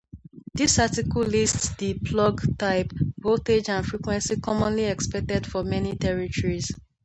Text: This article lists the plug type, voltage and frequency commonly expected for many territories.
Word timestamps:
This 0.55 0.79
article 0.79 1.21
lists 1.21 1.75
the 1.75 1.93
plug 1.99 2.57
type, 2.57 2.91
voltage 3.19 3.69
and 3.69 3.85
frequency 3.85 4.37
commonly 4.39 4.85
expected 4.85 5.45
for 5.45 5.63
many 5.63 5.95
territories. 5.95 6.71